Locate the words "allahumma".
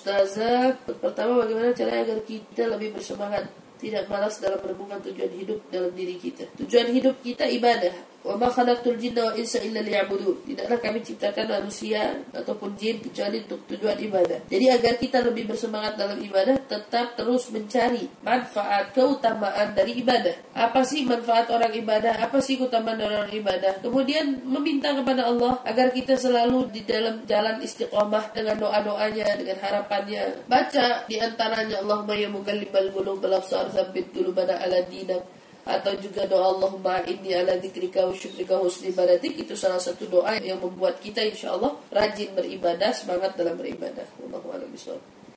31.80-32.12, 36.56-37.04